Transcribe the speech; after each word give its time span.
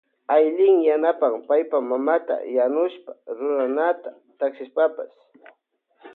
Aylin 0.35 0.77
yanapan 0.87 1.33
paypa 1.47 1.77
mamata 1.89 2.35
yanushpa 2.55 3.11
churanata 3.37 4.09
takshashpapash. 4.39 5.19